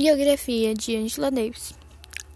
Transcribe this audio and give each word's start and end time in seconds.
Biografia 0.00 0.74
de 0.74 0.94
Angela 0.94 1.28
Davis. 1.28 1.74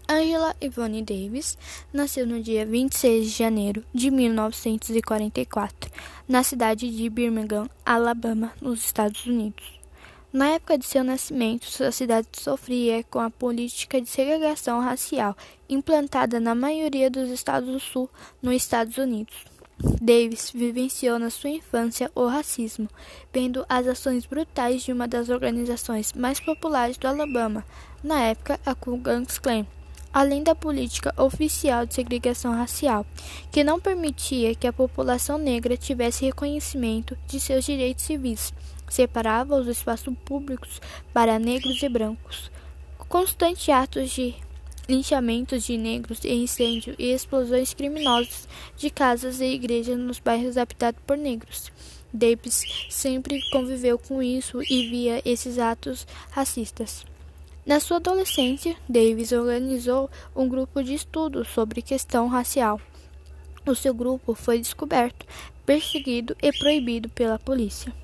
Angela 0.09 0.53
Yvonne 0.61 1.01
Davis 1.01 1.57
nasceu 1.93 2.27
no 2.27 2.41
dia 2.41 2.65
26 2.65 3.23
de 3.23 3.31
janeiro 3.31 3.85
de 3.93 4.11
1944, 4.11 5.89
na 6.27 6.43
cidade 6.43 6.93
de 6.93 7.09
Birmingham, 7.09 7.69
Alabama, 7.85 8.51
nos 8.61 8.83
Estados 8.83 9.25
Unidos. 9.25 9.79
Na 10.33 10.49
época 10.49 10.77
de 10.77 10.85
seu 10.85 11.05
nascimento, 11.05 11.65
sua 11.67 11.93
cidade 11.93 12.27
sofria 12.33 13.01
com 13.05 13.19
a 13.19 13.29
política 13.29 14.01
de 14.01 14.09
segregação 14.09 14.81
racial 14.81 15.33
implantada 15.69 16.41
na 16.41 16.53
maioria 16.53 17.09
dos 17.09 17.29
estados 17.29 17.69
do 17.69 17.79
Sul 17.79 18.09
nos 18.41 18.55
Estados 18.55 18.97
Unidos. 18.97 19.52
Davis 20.01 20.51
vivenciou 20.51 21.17
na 21.17 21.29
sua 21.29 21.49
infância 21.49 22.11
o 22.13 22.27
racismo, 22.27 22.87
vendo 23.33 23.65
as 23.67 23.87
ações 23.87 24.25
brutais 24.25 24.83
de 24.83 24.91
uma 24.91 25.07
das 25.07 25.29
organizações 25.29 26.13
mais 26.13 26.39
populares 26.39 26.97
do 26.97 27.07
Alabama, 27.07 27.65
na 28.03 28.19
época 28.21 28.59
a 28.65 28.75
Ku 28.75 28.99
Klux 28.99 29.39
Klan, 29.39 29.65
além 30.13 30.43
da 30.43 30.53
política 30.53 31.13
oficial 31.17 31.85
de 31.85 31.95
segregação 31.95 32.53
racial, 32.53 33.05
que 33.51 33.63
não 33.63 33.79
permitia 33.79 34.53
que 34.53 34.67
a 34.67 34.73
população 34.73 35.37
negra 35.37 35.75
tivesse 35.75 36.25
reconhecimento 36.25 37.17
de 37.27 37.39
seus 37.39 37.65
direitos 37.65 38.05
civis, 38.05 38.53
separava 38.87 39.55
os 39.55 39.67
espaços 39.67 40.13
públicos 40.23 40.79
para 41.11 41.39
negros 41.39 41.81
e 41.81 41.89
brancos. 41.89 42.51
Constantes 43.09 43.67
atos 43.69 44.11
de 44.11 44.35
linchamentos 44.87 45.63
de 45.63 45.77
negros 45.77 46.19
e 46.23 46.33
incêndio 46.33 46.95
e 46.97 47.11
explosões 47.11 47.73
criminosas 47.73 48.47
de 48.77 48.89
casas 48.89 49.39
e 49.39 49.45
igrejas 49.45 49.97
nos 49.97 50.19
bairros 50.19 50.57
habitados 50.57 51.01
por 51.05 51.17
negros. 51.17 51.71
Davis 52.13 52.63
sempre 52.89 53.39
conviveu 53.51 53.97
com 53.97 54.21
isso 54.21 54.61
e 54.61 54.89
via 54.89 55.21
esses 55.25 55.57
atos 55.57 56.05
racistas. 56.29 57.05
Na 57.65 57.79
sua 57.79 57.97
adolescência, 57.97 58.75
Davis 58.87 59.31
organizou 59.31 60.09
um 60.35 60.47
grupo 60.47 60.83
de 60.83 60.93
estudos 60.93 61.47
sobre 61.47 61.81
questão 61.81 62.27
racial. 62.27 62.79
O 63.65 63.73
seu 63.73 63.93
grupo 63.93 64.35
foi 64.35 64.59
descoberto, 64.59 65.25
perseguido 65.65 66.35
e 66.41 66.51
proibido 66.51 67.07
pela 67.09 67.39
polícia. 67.39 68.02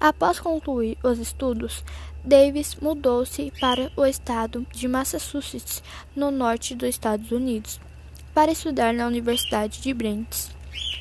Após 0.00 0.38
concluir 0.38 0.96
os 1.02 1.18
estudos, 1.18 1.82
Davis 2.24 2.76
mudou-se 2.76 3.52
para 3.60 3.90
o 3.96 4.04
estado 4.04 4.64
de 4.72 4.86
Massachusetts, 4.86 5.82
no 6.14 6.30
norte 6.30 6.74
dos 6.74 6.88
Estados 6.88 7.32
Unidos, 7.32 7.80
para 8.32 8.52
estudar 8.52 8.94
na 8.94 9.06
Universidade 9.06 9.80
de 9.80 9.92
Brent. 9.92 10.50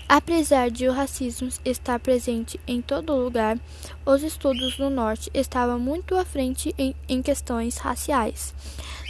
Apesar 0.10 0.72
de 0.72 0.88
o 0.88 0.94
racismo 0.94 1.50
estar 1.66 2.00
presente 2.00 2.60
em 2.66 2.82
todo 2.82 3.16
lugar, 3.16 3.60
os 4.06 4.24
estudos 4.24 4.80
no 4.80 4.90
Norte 4.90 5.30
estavam 5.34 5.78
muito 5.78 6.16
à 6.16 6.24
frente 6.24 6.74
em, 6.78 6.96
em, 7.10 7.22
questões 7.22 7.78
raciais, 7.78 8.56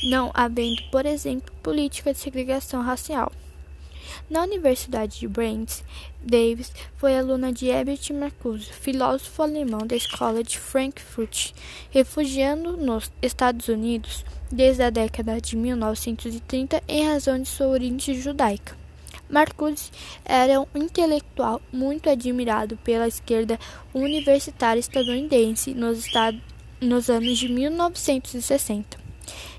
não 0.09 0.31
havendo, 0.33 0.81
por 0.91 1.05
exemplo, 1.05 1.53
política 1.61 2.11
de 2.11 2.19
segregação 2.19 2.81
racial. 2.81 3.31
Na 4.29 4.43
Universidade 4.43 5.19
de 5.19 5.27
Brent, 5.27 5.81
Davis 6.21 6.71
foi 6.95 7.17
aluna 7.17 7.51
de 7.51 7.67
Herbert 7.67 8.01
Marcuse, 8.13 8.71
filósofo 8.71 9.41
alemão 9.41 9.87
da 9.87 9.95
escola 9.95 10.43
de 10.43 10.59
Frankfurt, 10.59 11.51
refugiando 11.89 12.75
nos 12.75 13.11
Estados 13.21 13.67
Unidos 13.67 14.25
desde 14.51 14.83
a 14.83 14.89
década 14.89 15.39
de 15.39 15.55
1930 15.55 16.83
em 16.87 17.07
razão 17.07 17.41
de 17.41 17.47
sua 17.47 17.67
origem 17.67 18.15
judaica. 18.15 18.75
Marcuse 19.29 19.91
era 20.23 20.59
um 20.59 20.67
intelectual 20.75 21.61
muito 21.71 22.09
admirado 22.09 22.77
pela 22.77 23.07
esquerda 23.07 23.59
universitária 23.93 24.79
estadunidense 24.79 25.73
nos, 25.73 26.05
nos 26.81 27.09
anos 27.09 27.37
de 27.37 27.49
1960. 27.49 28.97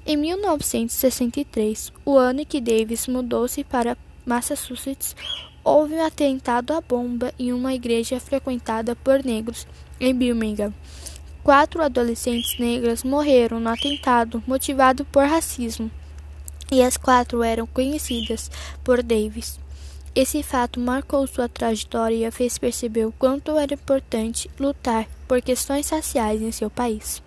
Em 0.07 0.17
1963, 0.17 1.93
o 2.05 2.17
ano 2.17 2.41
em 2.41 2.45
que 2.47 2.61
Davis 2.61 3.07
mudou-se 3.07 3.63
para 3.63 3.97
Massachusetts, 4.29 5.17
houve 5.65 5.95
um 5.95 6.05
atentado 6.05 6.75
à 6.75 6.83
bomba 6.83 7.33
em 7.39 7.51
uma 7.51 7.73
igreja 7.73 8.21
frequentada 8.21 8.95
por 8.95 9.25
negros 9.25 9.67
em 9.99 10.15
Birmingham. 10.15 10.75
Quatro 11.43 11.83
adolescentes 11.83 12.59
negras 12.59 13.03
morreram 13.03 13.59
no 13.59 13.71
atentado 13.71 14.43
motivado 14.47 15.03
por 15.07 15.25
racismo, 15.25 15.91
e 16.71 16.83
as 16.83 16.99
quatro 16.99 17.43
eram 17.43 17.67
conhecidas 17.67 18.51
por 18.85 19.03
Davis. 19.03 19.59
Esse 20.15 20.43
fato 20.43 20.79
marcou 20.79 21.27
sua 21.27 21.49
trajetória 21.49 22.17
e 22.17 22.27
a 22.27 22.33
fez 22.33 22.59
perceber 22.59 23.07
o 23.07 23.13
quanto 23.13 23.57
era 23.57 23.73
importante 23.73 24.51
lutar 24.61 25.07
por 25.27 25.41
questões 25.41 25.89
raciais 25.89 26.43
em 26.43 26.53
seu 26.53 26.69
país. 26.69 27.23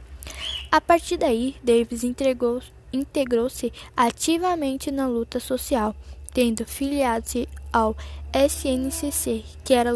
A 0.72 0.80
partir 0.80 1.18
daí, 1.18 1.56
Davis 1.64 2.04
integrou-se 2.04 3.74
ativamente 3.98 4.92
na 4.92 5.08
luta 5.08 5.40
social, 5.40 5.96
tendo 6.34 6.66
filiado-se 6.66 7.48
ao 7.72 7.96
SNCC, 8.34 9.44
que 9.64 9.74
era, 9.74 9.92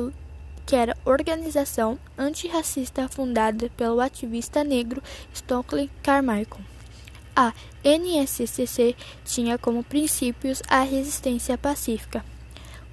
que 0.65 0.75
era 0.75 0.97
organização 1.05 1.97
antirracista 2.17 3.07
fundada 3.07 3.69
pelo 3.77 4.01
ativista 4.01 4.63
negro 4.63 5.01
Stokely 5.33 5.89
Carmichael. 6.03 6.61
A 7.35 7.53
NSCC 7.83 8.95
tinha 9.25 9.57
como 9.57 9.83
princípios 9.83 10.61
a 10.69 10.81
resistência 10.81 11.57
pacífica. 11.57 12.23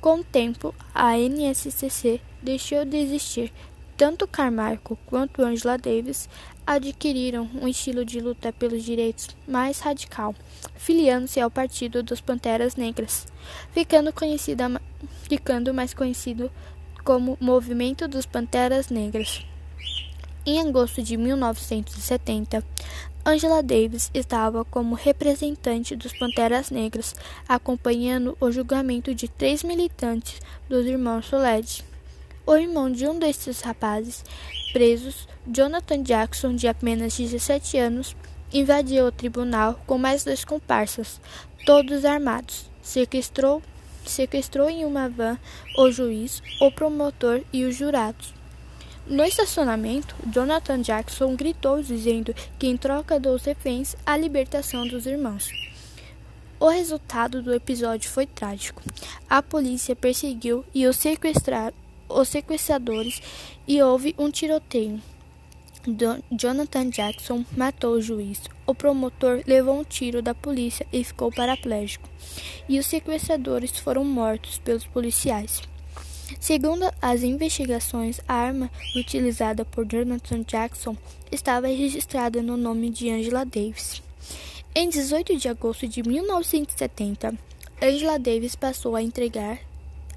Com 0.00 0.18
o 0.18 0.24
tempo, 0.24 0.74
a 0.92 1.16
NSCC 1.16 2.20
deixou 2.42 2.84
de 2.84 2.96
existir. 2.96 3.52
Tanto 3.96 4.26
Carmichael 4.26 4.98
quanto 5.06 5.42
Angela 5.42 5.78
Davis 5.78 6.28
adquiriram 6.66 7.48
um 7.60 7.68
estilo 7.68 8.04
de 8.04 8.20
luta 8.20 8.52
pelos 8.52 8.82
direitos 8.82 9.28
mais 9.46 9.80
radical, 9.80 10.34
filiando-se 10.74 11.40
ao 11.40 11.50
Partido 11.50 12.02
dos 12.02 12.20
Panteras 12.20 12.76
Negras, 12.76 13.26
ficando, 13.72 14.12
conhecida, 14.12 14.80
ficando 15.22 15.74
mais 15.74 15.92
conhecido 15.94 16.50
como 17.04 17.36
Movimento 17.40 18.08
dos 18.08 18.26
Panteras 18.26 18.88
Negras. 18.88 19.44
Em 20.44 20.60
agosto 20.60 21.02
de 21.02 21.16
1970, 21.16 22.64
Angela 23.24 23.62
Davis 23.62 24.10
estava 24.12 24.64
como 24.64 24.96
representante 24.96 25.94
dos 25.94 26.12
Panteras 26.12 26.70
Negras, 26.70 27.14
acompanhando 27.48 28.36
o 28.40 28.50
julgamento 28.50 29.14
de 29.14 29.28
três 29.28 29.62
militantes 29.62 30.40
dos 30.68 30.84
irmãos 30.86 31.26
Soledge. 31.26 31.91
O 32.44 32.56
irmão 32.56 32.90
de 32.90 33.06
um 33.06 33.18
desses 33.18 33.60
rapazes 33.60 34.24
presos, 34.72 35.28
Jonathan 35.46 36.02
Jackson, 36.02 36.56
de 36.56 36.66
apenas 36.66 37.16
17 37.16 37.78
anos, 37.78 38.16
invadiu 38.52 39.06
o 39.06 39.12
tribunal 39.12 39.80
com 39.86 39.96
mais 39.96 40.24
dois 40.24 40.44
comparsas, 40.44 41.20
todos 41.64 42.04
armados. 42.04 42.70
Sequestrou, 42.82 43.62
sequestrou 44.04 44.68
em 44.68 44.84
uma 44.84 45.08
van 45.08 45.38
o 45.78 45.90
juiz, 45.90 46.42
o 46.60 46.72
promotor 46.72 47.42
e 47.52 47.64
os 47.64 47.76
jurados. 47.76 48.34
No 49.06 49.24
estacionamento, 49.24 50.14
Jonathan 50.32 50.80
Jackson 50.80 51.36
gritou 51.36 51.80
dizendo 51.80 52.34
que 52.58 52.66
em 52.66 52.76
troca 52.76 53.20
dos 53.20 53.44
reféns 53.44 53.94
a 54.04 54.16
libertação 54.16 54.86
dos 54.86 55.06
irmãos. 55.06 55.48
O 56.58 56.68
resultado 56.68 57.42
do 57.42 57.54
episódio 57.54 58.10
foi 58.10 58.26
trágico. 58.26 58.82
A 59.28 59.42
polícia 59.42 59.94
perseguiu 59.96 60.64
e 60.72 60.86
os 60.86 60.96
sequestraram 60.96 61.81
os 62.18 62.28
sequestradores 62.28 63.20
e 63.66 63.82
houve 63.82 64.14
um 64.18 64.30
tiroteio. 64.30 65.00
Jonathan 66.30 66.90
Jackson 66.90 67.44
matou 67.56 67.94
o 67.94 68.00
juiz. 68.00 68.40
O 68.64 68.74
promotor 68.74 69.42
levou 69.46 69.80
um 69.80 69.84
tiro 69.84 70.22
da 70.22 70.32
polícia 70.32 70.86
e 70.92 71.02
ficou 71.02 71.32
paraplégico. 71.32 72.08
E 72.68 72.78
os 72.78 72.86
sequestradores 72.86 73.76
foram 73.78 74.04
mortos 74.04 74.58
pelos 74.58 74.86
policiais. 74.86 75.60
Segundo 76.40 76.90
as 77.00 77.22
investigações, 77.22 78.20
a 78.28 78.34
arma 78.34 78.70
utilizada 78.96 79.64
por 79.64 79.84
Jonathan 79.84 80.42
Jackson 80.42 80.96
estava 81.30 81.66
registrada 81.66 82.40
no 82.40 82.56
nome 82.56 82.88
de 82.88 83.10
Angela 83.10 83.44
Davis. 83.44 84.02
Em 84.74 84.88
18 84.88 85.36
de 85.36 85.48
agosto 85.48 85.86
de 85.86 86.02
1970, 86.02 87.34
Angela 87.82 88.18
Davis 88.18 88.54
passou 88.54 88.96
a 88.96 89.02
entregar 89.02 89.58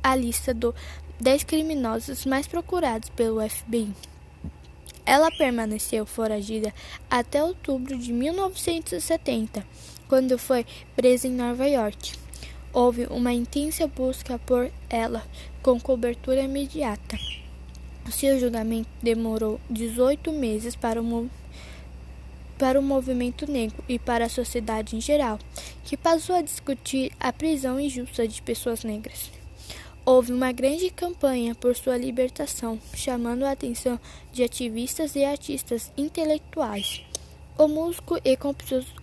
a 0.01 0.15
lista 0.15 0.53
do 0.53 0.73
10 1.19 1.43
criminosos 1.45 2.25
mais 2.25 2.45
procurados 2.45 3.09
pelo 3.09 3.47
FBI. 3.47 3.93
Ela 5.05 5.31
permaneceu 5.31 6.05
foragida 6.05 6.73
até 7.09 7.43
outubro 7.43 7.97
de 7.97 8.11
1970, 8.11 9.65
quando 10.09 10.37
foi 10.37 10.65
presa 10.95 11.27
em 11.27 11.31
Nova 11.31 11.67
York. 11.67 12.13
Houve 12.73 13.05
uma 13.09 13.31
intensa 13.31 13.87
busca 13.87 14.37
por 14.39 14.69
ela, 14.89 15.23
com 15.61 15.79
cobertura 15.79 16.41
imediata. 16.41 17.17
Seu 18.11 18.39
julgamento 18.39 18.89
demorou 19.01 19.59
18 19.69 20.31
meses 20.33 20.75
para 20.75 21.01
o, 21.01 21.29
para 22.57 22.79
o 22.79 22.83
movimento 22.83 23.49
negro 23.49 23.81
e 23.87 23.97
para 23.97 24.25
a 24.25 24.29
sociedade 24.29 24.95
em 24.95 25.01
geral, 25.01 25.39
que 25.85 25.95
passou 25.95 26.35
a 26.35 26.41
discutir 26.41 27.11
a 27.19 27.31
prisão 27.31 27.79
injusta 27.79 28.27
de 28.27 28.41
pessoas 28.41 28.83
negras. 28.83 29.31
Houve 30.07 30.31
uma 30.31 30.51
grande 30.51 30.91
campanha 30.91 31.55
por 31.55 31.75
sua 31.75 31.97
libertação, 31.97 32.79
chamando 32.93 33.43
a 33.43 33.49
atenção 33.49 33.99
de 34.31 34.43
ativistas 34.43 35.15
e 35.15 35.25
artistas 35.25 35.91
intelectuais. 35.97 37.01
O 37.57 37.67
músico 37.67 38.19
e 38.23 38.37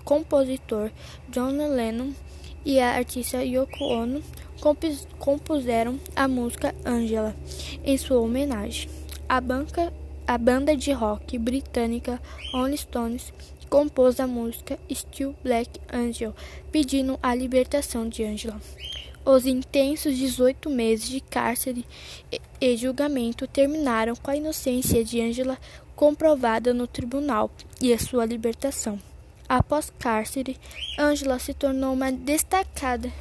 compositor 0.04 0.92
John 1.28 1.56
Lennon 1.74 2.12
e 2.64 2.78
a 2.78 2.94
artista 2.94 3.42
Yoko 3.42 3.82
Ono 3.82 4.22
compuseram 5.18 5.98
a 6.14 6.28
música 6.28 6.72
Angela 6.86 7.34
em 7.84 7.98
sua 7.98 8.20
homenagem. 8.20 8.88
A, 9.28 9.40
banca, 9.40 9.92
a 10.24 10.38
banda 10.38 10.76
de 10.76 10.92
rock 10.92 11.36
britânica 11.36 12.22
Rolling 12.52 12.76
Stones 12.76 13.32
compôs 13.68 14.20
a 14.20 14.26
música 14.28 14.78
Still 14.88 15.34
Black 15.42 15.80
Angel, 15.92 16.32
pedindo 16.70 17.18
a 17.20 17.34
libertação 17.34 18.08
de 18.08 18.22
Angela. 18.22 18.60
Os 19.24 19.46
intensos 19.46 20.16
18 20.16 20.68
meses 20.68 21.08
de 21.08 21.20
cárcere 21.20 21.86
e 22.60 22.76
julgamento 22.76 23.46
terminaram 23.46 24.16
com 24.16 24.32
a 24.32 24.36
inocência 24.36 25.04
de 25.04 25.20
Angela 25.20 25.56
comprovada 25.94 26.74
no 26.74 26.88
tribunal 26.88 27.48
e 27.80 27.92
a 27.92 27.98
sua 27.98 28.26
libertação. 28.26 28.98
Após 29.48 29.92
cárcere, 29.96 30.56
Angela 30.98 31.38
se 31.38 31.54
tornou 31.54 31.92
uma 31.92 32.10
destacada 32.10 33.12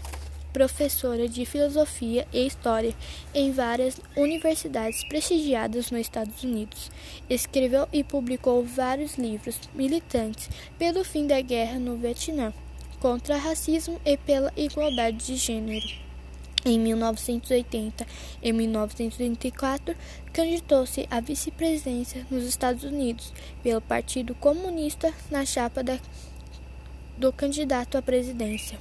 professora 0.52 1.28
de 1.28 1.46
filosofia 1.46 2.28
e 2.34 2.48
história 2.48 2.96
em 3.34 3.52
várias 3.52 4.00
universidades 4.18 5.04
prestigiadas 5.04 5.92
nos 5.92 6.02
Estados 6.02 6.44
Unidos. 6.44 6.90
Escreveu 7.30 7.88
e 7.94 8.04
publicou 8.04 8.64
vários 8.66 9.18
livros 9.20 9.60
militantes 9.74 10.50
pelo 10.80 11.04
fim 11.04 11.28
da 11.28 11.40
guerra 11.42 11.78
no 11.78 11.96
Vietnã, 11.96 12.52
contra 13.02 13.36
racismo 13.36 14.00
e 14.06 14.16
pela 14.16 14.54
igualdade 14.56 15.18
de 15.18 15.36
gênero. 15.36 15.86
Em 16.64 16.80
1980 16.80 18.06
e 18.44 18.54
1984, 18.54 19.96
candidatou-se 20.32 21.08
à 21.10 21.20
vice-presidência 21.20 22.26
nos 22.30 22.44
Estados 22.44 22.84
Unidos 22.84 23.34
pelo 23.64 23.82
Partido 23.82 24.36
Comunista 24.36 25.12
na 25.32 25.44
chapa 25.44 25.84
da, 25.84 25.98
do 27.18 27.34
candidato 27.34 27.98
à 27.98 28.02
presidência. 28.04 28.78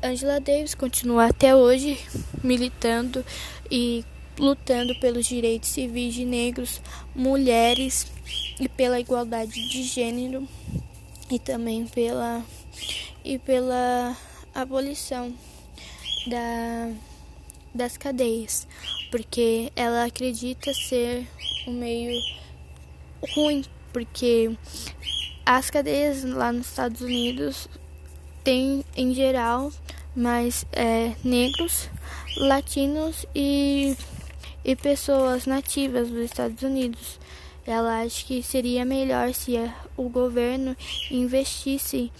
Angela 0.00 0.38
Davis 0.38 0.76
continua 0.76 1.26
até 1.26 1.56
hoje 1.56 1.98
militando 2.44 3.26
e 3.68 4.04
lutando 4.38 4.94
pelos 5.00 5.26
direitos 5.26 5.70
civis 5.70 6.14
de 6.14 6.24
negros, 6.24 6.80
mulheres 7.12 8.06
e 8.60 8.68
pela 8.68 9.00
igualdade 9.00 9.68
de 9.68 9.82
gênero 9.82 10.46
e 11.30 11.38
também 11.38 11.86
pela 11.86 12.44
e 13.24 13.38
pela 13.38 14.16
abolição 14.54 15.34
da, 16.26 16.90
das 17.74 17.96
cadeias, 17.96 18.66
porque 19.10 19.72
ela 19.76 20.04
acredita 20.04 20.72
ser 20.72 21.26
um 21.66 21.72
meio 21.72 22.18
ruim, 23.34 23.64
porque 23.92 24.56
as 25.44 25.70
cadeias 25.70 26.24
lá 26.24 26.52
nos 26.52 26.68
Estados 26.68 27.00
Unidos 27.00 27.68
têm 28.42 28.84
em 28.96 29.14
geral 29.14 29.72
mais 30.14 30.64
é, 30.72 31.14
negros, 31.22 31.88
latinos 32.36 33.26
e, 33.34 33.96
e 34.64 34.74
pessoas 34.74 35.46
nativas 35.46 36.08
dos 36.08 36.24
Estados 36.24 36.62
Unidos. 36.62 37.18
Ela 37.68 38.00
acha 38.00 38.24
que 38.24 38.42
seria 38.42 38.82
melhor 38.82 39.34
se 39.34 39.52
o 39.94 40.08
governo 40.08 40.74
investisse 41.10 42.10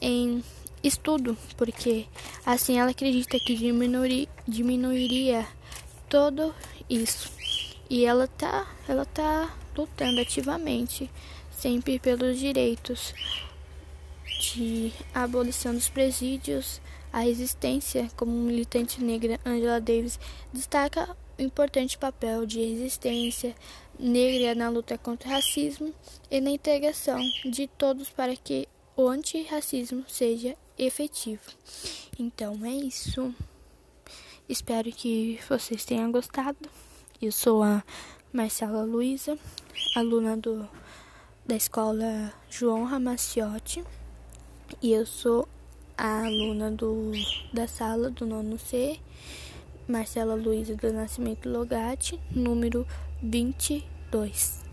em 0.00 0.44
estudo, 0.80 1.36
porque 1.56 2.06
assim 2.46 2.78
ela 2.78 2.92
acredita 2.92 3.36
que 3.40 3.56
diminuiria, 3.56 4.28
diminuiria 4.46 5.44
todo 6.08 6.54
isso. 6.88 7.32
E 7.90 8.04
ela 8.04 8.28
tá, 8.28 8.64
ela 8.88 9.04
tá 9.04 9.52
lutando 9.76 10.20
ativamente 10.20 11.10
sempre 11.50 11.98
pelos 11.98 12.38
direitos 12.38 13.12
de 14.38 14.92
abolição 15.12 15.74
dos 15.74 15.88
presídios, 15.88 16.80
a 17.12 17.22
resistência 17.22 18.08
como 18.16 18.30
militante 18.30 19.02
negra 19.02 19.40
Angela 19.44 19.80
Davis 19.80 20.20
destaca 20.52 21.16
importante 21.38 21.98
papel 21.98 22.46
de 22.46 22.60
resistência 22.60 23.54
negra 23.98 24.54
na 24.54 24.68
luta 24.68 24.96
contra 24.98 25.28
o 25.28 25.32
racismo 25.32 25.92
e 26.30 26.40
na 26.40 26.50
integração 26.50 27.20
de 27.44 27.66
todos 27.66 28.10
para 28.10 28.36
que 28.36 28.68
o 28.96 29.08
antirracismo 29.08 30.04
seja 30.08 30.56
efetivo. 30.78 31.42
Então 32.18 32.64
é 32.64 32.70
isso. 32.70 33.34
Espero 34.48 34.90
que 34.92 35.38
vocês 35.48 35.84
tenham 35.84 36.12
gostado. 36.12 36.68
Eu 37.20 37.32
sou 37.32 37.62
a 37.62 37.82
Marcela 38.32 38.84
Luiza, 38.84 39.38
aluna 39.94 40.36
do, 40.36 40.68
da 41.44 41.56
escola 41.56 42.32
João 42.48 42.84
Ramaciotti, 42.84 43.82
e 44.82 44.92
eu 44.92 45.06
sou 45.06 45.48
a 45.96 46.26
aluna 46.26 46.70
do, 46.70 47.12
da 47.52 47.66
sala 47.66 48.10
do 48.10 48.26
nono 48.26 48.58
C, 48.58 49.00
Marcela 49.88 50.34
Luiza 50.34 50.74
do 50.74 50.92
Nascimento 50.92 51.48
Logatti, 51.48 52.20
número 52.34 52.86
22. 53.22 54.65